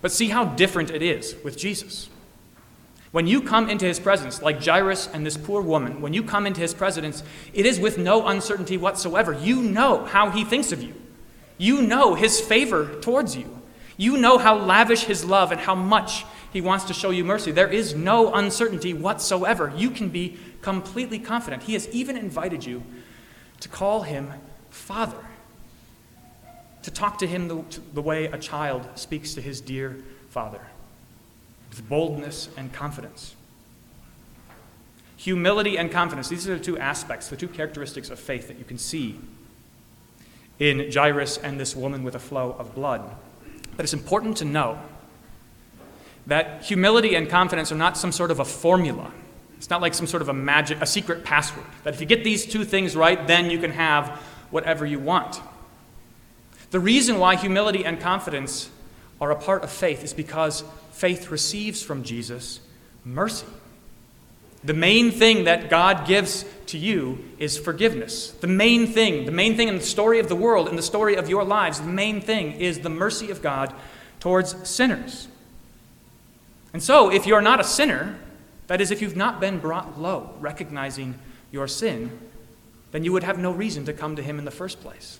But 0.00 0.12
see 0.12 0.28
how 0.28 0.44
different 0.44 0.90
it 0.90 1.02
is 1.02 1.36
with 1.44 1.56
Jesus. 1.56 2.08
When 3.10 3.26
you 3.26 3.40
come 3.40 3.70
into 3.70 3.86
his 3.86 3.98
presence, 3.98 4.42
like 4.42 4.62
Jairus 4.62 5.08
and 5.12 5.24
this 5.24 5.36
poor 5.36 5.62
woman, 5.62 6.00
when 6.00 6.12
you 6.12 6.22
come 6.22 6.46
into 6.46 6.60
his 6.60 6.74
presence, 6.74 7.22
it 7.54 7.64
is 7.64 7.80
with 7.80 7.96
no 7.98 8.26
uncertainty 8.26 8.76
whatsoever. 8.76 9.32
You 9.32 9.62
know 9.62 10.04
how 10.04 10.30
he 10.30 10.44
thinks 10.44 10.72
of 10.72 10.82
you, 10.82 10.94
you 11.56 11.82
know 11.82 12.14
his 12.14 12.40
favor 12.40 13.00
towards 13.00 13.36
you, 13.36 13.58
you 13.96 14.16
know 14.18 14.38
how 14.38 14.58
lavish 14.58 15.04
his 15.04 15.24
love 15.24 15.52
and 15.52 15.60
how 15.60 15.74
much 15.74 16.24
he 16.52 16.60
wants 16.60 16.84
to 16.86 16.94
show 16.94 17.10
you 17.10 17.24
mercy. 17.24 17.50
There 17.50 17.68
is 17.68 17.94
no 17.94 18.32
uncertainty 18.34 18.92
whatsoever. 18.92 19.72
You 19.76 19.90
can 19.90 20.08
be 20.08 20.38
completely 20.62 21.18
confident. 21.18 21.64
He 21.64 21.74
has 21.74 21.88
even 21.88 22.16
invited 22.16 22.64
you 22.64 22.82
to 23.60 23.68
call 23.68 24.02
him 24.02 24.32
Father, 24.70 25.18
to 26.82 26.90
talk 26.90 27.18
to 27.18 27.26
him 27.26 27.48
the, 27.48 27.64
the 27.92 28.02
way 28.02 28.26
a 28.26 28.38
child 28.38 28.88
speaks 28.94 29.34
to 29.34 29.40
his 29.40 29.60
dear 29.60 29.96
father 30.30 30.60
with 31.70 31.88
boldness 31.88 32.48
and 32.56 32.72
confidence. 32.72 33.34
Humility 35.16 35.76
and 35.76 35.90
confidence, 35.90 36.28
these 36.28 36.48
are 36.48 36.56
the 36.56 36.64
two 36.64 36.78
aspects, 36.78 37.28
the 37.28 37.36
two 37.36 37.48
characteristics 37.48 38.08
of 38.08 38.18
faith 38.18 38.48
that 38.48 38.58
you 38.58 38.64
can 38.64 38.78
see 38.78 39.18
in 40.58 40.90
Jairus 40.92 41.38
and 41.38 41.58
this 41.58 41.74
woman 41.74 42.04
with 42.04 42.14
a 42.14 42.18
flow 42.18 42.54
of 42.58 42.74
blood. 42.74 43.02
But 43.76 43.84
it's 43.84 43.92
important 43.92 44.36
to 44.38 44.44
know 44.44 44.78
that 46.26 46.62
humility 46.62 47.14
and 47.14 47.28
confidence 47.28 47.72
are 47.72 47.76
not 47.76 47.96
some 47.96 48.12
sort 48.12 48.30
of 48.30 48.40
a 48.40 48.44
formula. 48.44 49.12
It's 49.56 49.70
not 49.70 49.80
like 49.80 49.94
some 49.94 50.06
sort 50.06 50.22
of 50.22 50.28
a 50.28 50.32
magic, 50.32 50.80
a 50.80 50.86
secret 50.86 51.24
password. 51.24 51.66
That 51.84 51.94
if 51.94 52.00
you 52.00 52.06
get 52.06 52.22
these 52.22 52.46
two 52.46 52.64
things 52.64 52.94
right, 52.94 53.26
then 53.26 53.50
you 53.50 53.58
can 53.58 53.72
have 53.72 54.20
whatever 54.50 54.86
you 54.86 54.98
want. 54.98 55.40
The 56.70 56.80
reason 56.80 57.18
why 57.18 57.36
humility 57.36 57.84
and 57.84 58.00
confidence 58.00 58.70
are 59.20 59.30
a 59.30 59.36
part 59.36 59.64
of 59.64 59.70
faith 59.70 60.04
is 60.04 60.12
because 60.12 60.64
faith 60.92 61.30
receives 61.30 61.82
from 61.82 62.02
Jesus 62.02 62.60
mercy. 63.04 63.46
The 64.64 64.74
main 64.74 65.10
thing 65.12 65.44
that 65.44 65.70
God 65.70 66.06
gives 66.06 66.44
to 66.66 66.78
you 66.78 67.24
is 67.38 67.56
forgiveness. 67.56 68.32
The 68.32 68.48
main 68.48 68.86
thing, 68.88 69.24
the 69.24 69.32
main 69.32 69.56
thing 69.56 69.68
in 69.68 69.76
the 69.76 69.84
story 69.84 70.18
of 70.18 70.28
the 70.28 70.36
world, 70.36 70.68
in 70.68 70.76
the 70.76 70.82
story 70.82 71.14
of 71.14 71.28
your 71.28 71.44
lives, 71.44 71.80
the 71.80 71.86
main 71.86 72.20
thing 72.20 72.52
is 72.52 72.80
the 72.80 72.90
mercy 72.90 73.30
of 73.30 73.40
God 73.40 73.72
towards 74.20 74.68
sinners. 74.68 75.28
And 76.72 76.82
so, 76.82 77.10
if 77.10 77.26
you're 77.26 77.40
not 77.40 77.60
a 77.60 77.64
sinner, 77.64 78.18
that 78.66 78.80
is, 78.80 78.90
if 78.90 79.00
you've 79.00 79.16
not 79.16 79.40
been 79.40 79.58
brought 79.58 79.98
low, 79.98 80.34
recognizing 80.40 81.18
your 81.50 81.68
sin, 81.68 82.18
then 82.90 83.04
you 83.04 83.12
would 83.12 83.24
have 83.24 83.38
no 83.38 83.50
reason 83.50 83.84
to 83.84 83.92
come 83.92 84.16
to 84.16 84.22
Him 84.22 84.38
in 84.38 84.44
the 84.44 84.50
first 84.50 84.80
place. 84.80 85.18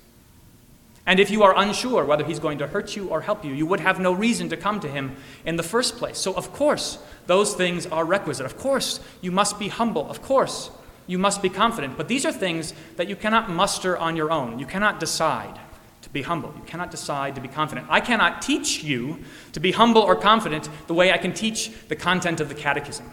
And 1.08 1.18
if 1.18 1.30
you 1.30 1.42
are 1.42 1.56
unsure 1.56 2.04
whether 2.04 2.22
he's 2.22 2.38
going 2.38 2.58
to 2.58 2.66
hurt 2.66 2.94
you 2.94 3.08
or 3.08 3.22
help 3.22 3.42
you, 3.42 3.54
you 3.54 3.64
would 3.64 3.80
have 3.80 3.98
no 3.98 4.12
reason 4.12 4.50
to 4.50 4.58
come 4.58 4.78
to 4.80 4.88
him 4.88 5.16
in 5.46 5.56
the 5.56 5.62
first 5.62 5.96
place. 5.96 6.18
So, 6.18 6.34
of 6.34 6.52
course, 6.52 6.98
those 7.26 7.54
things 7.54 7.86
are 7.86 8.04
requisite. 8.04 8.44
Of 8.44 8.58
course, 8.58 9.00
you 9.22 9.32
must 9.32 9.58
be 9.58 9.68
humble. 9.68 10.10
Of 10.10 10.20
course, 10.20 10.70
you 11.06 11.16
must 11.16 11.40
be 11.40 11.48
confident. 11.48 11.96
But 11.96 12.08
these 12.08 12.26
are 12.26 12.30
things 12.30 12.74
that 12.96 13.08
you 13.08 13.16
cannot 13.16 13.48
muster 13.48 13.96
on 13.96 14.16
your 14.16 14.30
own. 14.30 14.58
You 14.58 14.66
cannot 14.66 15.00
decide 15.00 15.58
to 16.02 16.10
be 16.10 16.20
humble. 16.20 16.52
You 16.54 16.64
cannot 16.64 16.90
decide 16.90 17.34
to 17.36 17.40
be 17.40 17.48
confident. 17.48 17.86
I 17.88 18.00
cannot 18.00 18.42
teach 18.42 18.84
you 18.84 19.24
to 19.52 19.60
be 19.60 19.72
humble 19.72 20.02
or 20.02 20.14
confident 20.14 20.68
the 20.88 20.94
way 20.94 21.10
I 21.10 21.16
can 21.16 21.32
teach 21.32 21.72
the 21.88 21.96
content 21.96 22.42
of 22.42 22.50
the 22.50 22.54
catechism. 22.54 23.10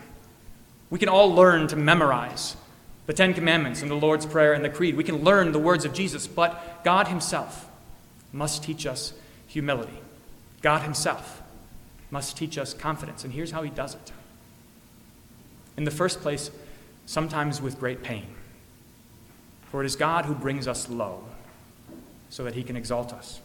We 0.90 1.00
can 1.00 1.08
all 1.08 1.34
learn 1.34 1.70
to 1.70 1.78
memorize 1.78 2.58
the 3.06 3.14
Ten 3.14 3.34
Commandments 3.34 3.82
and 3.82 3.92
the 3.92 3.96
Lord's 3.96 4.26
Prayer 4.26 4.54
and 4.54 4.64
the 4.64 4.70
Creed. 4.70 4.96
We 4.96 5.04
can 5.04 5.24
learn 5.24 5.52
the 5.52 5.60
words 5.60 5.86
of 5.86 5.94
Jesus, 5.94 6.28
but 6.28 6.84
God 6.84 7.08
Himself, 7.08 7.70
must 8.36 8.64
teach 8.64 8.86
us 8.86 9.14
humility. 9.48 9.98
God 10.62 10.82
Himself 10.82 11.42
must 12.12 12.38
teach 12.38 12.58
us 12.58 12.74
confidence. 12.74 13.24
And 13.24 13.34
here's 13.34 13.52
how 13.52 13.64
He 13.64 13.70
does 13.70 13.96
it. 13.96 14.12
In 15.78 15.86
the 15.86 15.92
first 15.92 16.22
place, 16.22 16.52
sometimes 17.06 17.62
with 17.62 17.80
great 17.80 18.04
pain. 18.04 18.28
For 19.70 19.82
it 19.82 19.86
is 19.86 19.96
God 19.96 20.26
who 20.26 20.36
brings 20.36 20.68
us 20.68 20.90
low 20.90 21.24
so 22.30 22.44
that 22.44 22.56
He 22.56 22.64
can 22.64 22.76
exalt 22.76 23.14
us. 23.14 23.40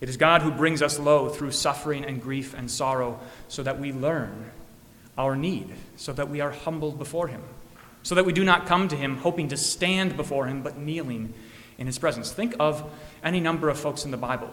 It 0.00 0.08
is 0.08 0.16
God 0.16 0.42
who 0.42 0.50
brings 0.50 0.82
us 0.82 0.98
low 0.98 1.28
through 1.28 1.52
suffering 1.52 2.04
and 2.04 2.20
grief 2.20 2.54
and 2.54 2.68
sorrow 2.70 3.20
so 3.48 3.62
that 3.62 3.78
we 3.78 3.92
learn 3.92 4.50
our 5.16 5.36
need, 5.36 5.72
so 5.96 6.12
that 6.12 6.28
we 6.28 6.40
are 6.40 6.50
humbled 6.50 6.98
before 6.98 7.28
Him, 7.28 7.42
so 8.02 8.14
that 8.14 8.24
we 8.24 8.32
do 8.32 8.44
not 8.44 8.66
come 8.66 8.88
to 8.88 8.96
Him 8.96 9.18
hoping 9.18 9.48
to 9.48 9.56
stand 9.56 10.16
before 10.16 10.46
Him, 10.46 10.62
but 10.62 10.78
kneeling 10.78 11.34
in 11.78 11.86
His 11.86 11.98
presence. 11.98 12.32
Think 12.32 12.54
of 12.58 12.90
any 13.22 13.40
number 13.40 13.68
of 13.68 13.78
folks 13.78 14.04
in 14.04 14.10
the 14.10 14.16
Bible 14.16 14.52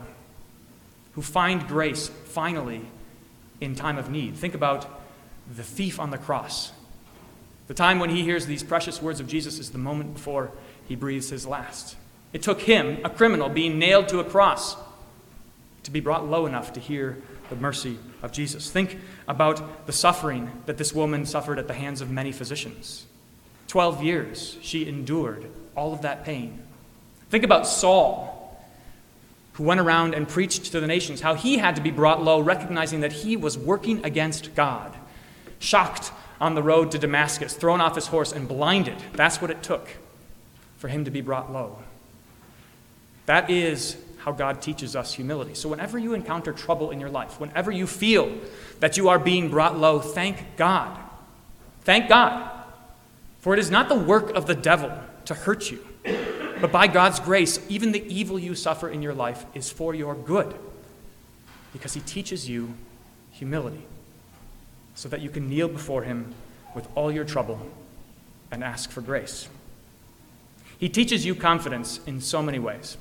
who 1.14 1.22
find 1.22 1.68
grace 1.68 2.08
finally 2.08 2.82
in 3.60 3.76
time 3.76 3.98
of 3.98 4.10
need. 4.10 4.36
Think 4.36 4.54
about 4.54 4.88
the 5.54 5.64
thief 5.64 6.00
on 6.00 6.12
the 6.12 6.18
cross. 6.18 6.72
The 7.68 7.74
time 7.74 8.00
when 8.00 8.10
he 8.10 8.24
hears 8.24 8.46
these 8.46 8.64
precious 8.64 9.02
words 9.02 9.20
of 9.20 9.28
Jesus 9.28 9.60
is 9.60 9.72
the 9.72 9.78
moment 9.78 10.14
before 10.14 10.52
he 10.88 10.96
breathes 10.96 11.30
his 11.30 11.46
last. 11.46 11.96
It 12.34 12.42
took 12.42 12.62
him, 12.62 13.00
a 13.04 13.10
criminal, 13.10 13.50
being 13.50 13.80
nailed 13.80 14.08
to 14.10 14.20
a 14.20 14.24
cross, 14.24 14.76
to 15.84 15.92
be 15.92 16.00
brought 16.00 16.28
low 16.28 16.46
enough 16.46 16.74
to 16.74 16.80
hear 16.80 17.22
the 17.50 17.56
mercy 17.56 17.98
of 18.22 18.32
Jesus. 18.32 18.70
Think 18.70 18.98
about 19.28 19.88
the 19.88 19.94
suffering 19.94 20.52
that 20.66 20.78
this 20.78 20.94
woman 20.94 21.26
suffered 21.26 21.58
at 21.58 21.68
the 21.68 21.74
hands 21.74 22.02
of 22.02 22.10
many 22.10 22.32
physicians. 22.32 23.06
Twelve 23.70 24.04
years 24.04 24.58
she 24.62 24.88
endured 24.88 25.46
all 25.76 25.94
of 25.94 26.02
that 26.02 26.26
pain. 26.26 26.60
Think 27.30 27.44
about 27.44 27.68
Saul, 27.68 28.60
who 29.54 29.64
went 29.64 29.80
around 29.80 30.16
and 30.16 30.28
preached 30.28 30.72
to 30.72 30.80
the 30.80 30.88
nations, 30.88 31.22
how 31.22 31.36
he 31.36 31.60
had 31.60 31.76
to 31.76 31.82
be 31.82 31.92
brought 31.92 32.24
low, 32.24 32.40
recognizing 32.40 33.02
that 33.02 33.14
he 33.14 33.38
was 33.38 33.58
working 33.58 34.04
against 34.04 34.56
God. 34.56 34.94
Shocked 35.60 36.12
on 36.42 36.56
the 36.56 36.64
road 36.64 36.92
to 36.92 36.98
Damascus, 36.98 37.54
thrown 37.54 37.80
off 37.80 37.94
his 37.94 38.08
horse, 38.08 38.32
and 38.32 38.48
blinded. 38.48 38.98
That's 39.14 39.40
what 39.40 39.52
it 39.52 39.62
took 39.62 39.88
for 40.78 40.88
him 40.88 41.06
to 41.06 41.12
be 41.12 41.22
brought 41.22 41.54
low. 41.54 41.78
That 43.28 43.52
is 43.52 43.98
how 44.18 44.32
God 44.32 44.64
teaches 44.64 44.96
us 44.96 45.14
humility. 45.14 45.54
So, 45.54 45.70
whenever 45.70 46.00
you 46.00 46.16
encounter 46.16 46.54
trouble 46.54 46.90
in 46.90 47.00
your 47.00 47.10
life, 47.12 47.40
whenever 47.40 47.72
you 47.72 47.86
feel 47.86 48.36
that 48.80 48.98
you 48.98 49.10
are 49.10 49.20
being 49.20 49.50
brought 49.50 49.78
low, 49.78 50.00
thank 50.00 50.58
God. 50.58 50.98
Thank 51.82 52.10
God. 52.10 52.59
For 53.40 53.54
it 53.54 53.60
is 53.60 53.72
not 53.72 53.90
the 53.90 53.96
work 53.96 54.32
of 54.32 54.48
the 54.48 54.56
devil 54.56 54.92
to 55.26 55.34
hurt 55.34 55.72
you. 55.72 55.80
But 56.62 56.72
by 56.72 56.88
God's 56.88 57.20
grace, 57.20 57.60
even 57.70 57.92
the 57.92 58.04
evil 58.14 58.38
you 58.38 58.54
suffer 58.54 58.90
in 58.90 59.02
your 59.02 59.14
life 59.14 59.46
is 59.54 59.72
for 59.72 59.96
your 59.96 60.14
good 60.14 60.54
because 61.72 61.94
He 61.94 62.02
teaches 62.02 62.50
you 62.50 62.74
humility 63.32 63.86
so 64.96 65.08
that 65.10 65.22
you 65.22 65.30
can 65.30 65.48
kneel 65.48 65.70
before 65.70 66.04
Him 66.04 66.34
with 66.76 66.88
all 66.96 67.12
your 67.12 67.24
trouble 67.24 67.60
and 68.52 68.64
ask 68.64 68.92
for 68.92 69.02
grace. 69.02 69.48
He 70.78 70.90
teaches 70.90 71.26
you 71.26 71.36
confidence 71.36 72.00
in 72.06 72.20
so 72.20 72.42
many 72.42 72.60
ways, 72.60 72.98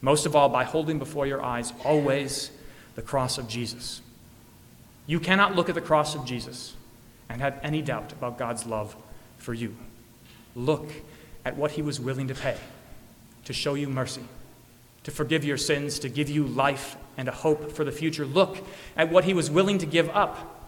most 0.00 0.26
of 0.26 0.36
all 0.36 0.48
by 0.48 0.64
holding 0.64 0.98
before 0.98 1.26
your 1.26 1.42
eyes 1.42 1.72
always 1.84 2.50
the 2.94 3.02
cross 3.02 3.38
of 3.38 3.48
Jesus. 3.48 4.02
You 5.06 5.18
cannot 5.18 5.56
look 5.56 5.68
at 5.68 5.74
the 5.74 5.80
cross 5.80 6.14
of 6.14 6.24
Jesus 6.24 6.74
and 7.28 7.40
have 7.40 7.58
any 7.62 7.82
doubt 7.82 8.12
about 8.12 8.38
God's 8.38 8.66
love 8.66 8.96
for 9.38 9.54
you. 9.54 9.76
Look 10.54 10.90
at 11.44 11.56
what 11.56 11.72
he 11.72 11.82
was 11.82 11.98
willing 11.98 12.28
to 12.28 12.34
pay 12.34 12.56
to 13.44 13.52
show 13.54 13.74
you 13.74 13.88
mercy, 13.88 14.22
to 15.04 15.10
forgive 15.10 15.42
your 15.42 15.56
sins, 15.56 15.98
to 16.00 16.08
give 16.10 16.28
you 16.28 16.44
life 16.44 16.96
and 17.16 17.28
a 17.28 17.32
hope 17.32 17.72
for 17.72 17.82
the 17.82 17.92
future. 17.92 18.26
Look 18.26 18.58
at 18.96 19.10
what 19.10 19.24
he 19.24 19.32
was 19.32 19.50
willing 19.50 19.78
to 19.78 19.86
give 19.86 20.10
up 20.10 20.58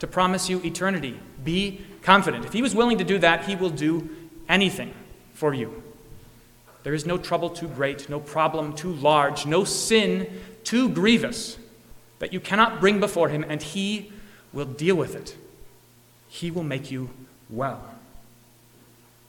to 0.00 0.06
promise 0.06 0.48
you 0.48 0.60
eternity. 0.64 1.18
Be 1.44 1.80
confident. 2.02 2.44
If 2.44 2.52
he 2.52 2.62
was 2.62 2.74
willing 2.74 2.98
to 2.98 3.04
do 3.04 3.18
that, 3.18 3.44
he 3.44 3.54
will 3.54 3.70
do 3.70 4.08
anything 4.48 4.94
for 5.34 5.54
you. 5.54 5.82
There 6.82 6.94
is 6.94 7.06
no 7.06 7.18
trouble 7.18 7.50
too 7.50 7.68
great, 7.68 8.08
no 8.08 8.18
problem 8.18 8.74
too 8.74 8.92
large, 8.92 9.46
no 9.46 9.64
sin 9.64 10.40
too 10.64 10.88
grievous 10.88 11.58
that 12.18 12.32
you 12.32 12.40
cannot 12.40 12.80
bring 12.80 12.98
before 13.00 13.28
him, 13.28 13.44
and 13.48 13.62
he 13.62 14.12
will 14.52 14.64
deal 14.64 14.96
with 14.96 15.14
it. 15.14 15.36
He 16.28 16.50
will 16.50 16.64
make 16.64 16.90
you 16.90 17.10
well. 17.48 17.82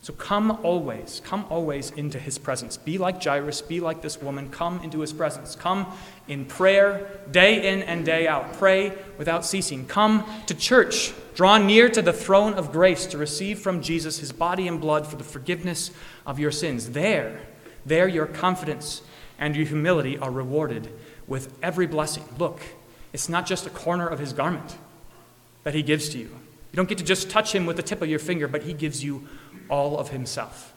So 0.01 0.13
come 0.13 0.51
always, 0.63 1.21
come 1.25 1.45
always 1.49 1.91
into 1.91 2.19
his 2.19 2.37
presence. 2.37 2.77
Be 2.77 2.97
like 2.97 3.21
Jairus, 3.21 3.61
be 3.61 3.81
like 3.81 4.01
this 4.01 4.21
woman. 4.21 4.49
Come 4.49 4.79
into 4.81 5.01
his 5.01 5.11
presence. 5.11 5.55
Come 5.55 5.87
in 6.27 6.45
prayer, 6.45 7.19
day 7.29 7.73
in 7.73 7.83
and 7.83 8.05
day 8.05 8.25
out. 8.25 8.53
Pray 8.53 8.93
without 9.17 9.45
ceasing. 9.45 9.85
Come 9.85 10.23
to 10.47 10.55
church. 10.55 11.13
Draw 11.35 11.59
near 11.59 11.89
to 11.89 12.01
the 12.01 12.13
throne 12.13 12.53
of 12.53 12.71
grace 12.71 13.05
to 13.07 13.17
receive 13.17 13.59
from 13.59 13.81
Jesus 13.81 14.19
his 14.19 14.31
body 14.31 14.69
and 14.69 14.79
blood 14.79 15.05
for 15.05 15.17
the 15.17 15.23
forgiveness 15.23 15.91
of 16.25 16.39
your 16.39 16.51
sins. 16.51 16.91
There, 16.91 17.41
there 17.85 18.07
your 18.07 18.25
confidence 18.25 19.01
and 19.37 19.55
your 19.55 19.65
humility 19.65 20.17
are 20.17 20.31
rewarded 20.31 20.89
with 21.27 21.53
every 21.61 21.87
blessing. 21.87 22.23
Look, 22.37 22.61
it's 23.11 23.27
not 23.27 23.45
just 23.45 23.67
a 23.67 23.69
corner 23.69 24.07
of 24.07 24.19
his 24.19 24.31
garment 24.31 24.77
that 25.63 25.73
he 25.73 25.83
gives 25.83 26.09
to 26.09 26.17
you. 26.17 26.29
You 26.71 26.77
don't 26.77 26.87
get 26.87 26.97
to 26.99 27.03
just 27.03 27.29
touch 27.29 27.53
him 27.53 27.65
with 27.65 27.77
the 27.77 27.83
tip 27.83 28.01
of 28.01 28.09
your 28.09 28.19
finger, 28.19 28.47
but 28.47 28.63
he 28.63 28.73
gives 28.73 29.03
you 29.03 29.27
all 29.69 29.97
of 29.97 30.09
himself. 30.09 30.73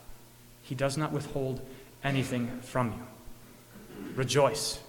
He 0.62 0.74
does 0.74 0.96
not 0.96 1.12
withhold 1.12 1.60
anything 2.02 2.60
from 2.62 2.92
you. 2.92 4.06
Rejoice 4.14 4.80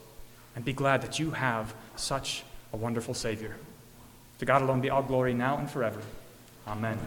and 0.55 0.63
be 0.63 0.73
glad 0.73 1.01
that 1.01 1.19
you 1.19 1.31
have 1.31 1.73
such 1.95 2.43
a 2.71 2.77
wonderful 2.77 3.13
Savior. 3.13 3.55
To 4.39 4.45
God 4.45 4.61
alone 4.61 4.81
be 4.81 4.89
all 4.89 5.03
glory 5.03 5.33
now 5.33 5.57
and 5.57 5.69
forever. 5.69 5.99
Amen. 6.67 6.97